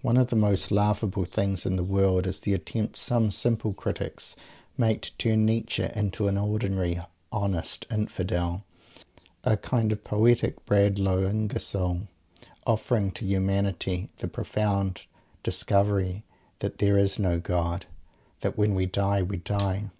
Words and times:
One 0.00 0.16
of 0.16 0.28
the 0.28 0.36
most 0.36 0.70
laughable 0.70 1.26
things 1.26 1.66
in 1.66 1.76
the 1.76 1.84
world 1.84 2.26
is 2.26 2.40
the 2.40 2.54
attempt 2.54 2.96
some 2.96 3.30
simple 3.30 3.74
critics 3.74 4.34
make 4.78 5.02
to 5.02 5.12
turn 5.18 5.44
Nietzsche 5.44 5.86
into 5.94 6.28
an 6.28 6.38
ordinary 6.38 6.98
"Honest 7.30 7.84
Infidel," 7.90 8.64
a 9.44 9.58
kind 9.58 9.92
of 9.92 10.02
poetic 10.02 10.64
Bradlaugh 10.64 11.28
Ingersoll, 11.28 12.08
offering 12.66 13.10
to 13.10 13.26
humanity 13.26 14.08
the 14.16 14.28
profound 14.28 15.04
discovery 15.42 16.24
that 16.60 16.78
there 16.78 16.96
is 16.96 17.18
no 17.18 17.38
God, 17.38 17.84
and 17.84 18.40
that 18.40 18.56
when 18.56 18.74
we 18.74 18.86
die, 18.86 19.20
we 19.22 19.36
die! 19.36 19.90